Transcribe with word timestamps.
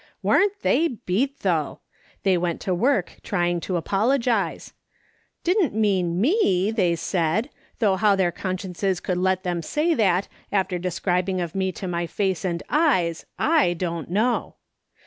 "Warn't 0.23 0.63
they 0.63 0.87
beat, 0.87 1.41
though! 1.41 1.81
They 2.23 2.35
went 2.35 2.59
to 2.61 2.73
work 2.73 3.17
trying 3.21 3.59
to 3.59 3.77
apologise.' 3.77 4.73
Didn't 5.43 5.75
mean 5.75 6.19
mcl 6.19 6.75
they 6.75 6.95
said, 6.95 7.51
though 7.77 7.97
how 7.97 8.15
their 8.15 8.31
consciences 8.31 8.99
would 9.07 9.19
let 9.19 9.43
them 9.43 9.61
say 9.61 9.93
that, 9.93 10.27
after 10.51 10.79
describing 10.79 11.39
of 11.39 11.53
me 11.53 11.71
to 11.73 11.87
my 11.87 12.07
face 12.07 12.43
and 12.43 12.63
eyes, 12.71 13.27
/ 13.53 13.77
don't 13.77 14.09
know. 14.09 14.55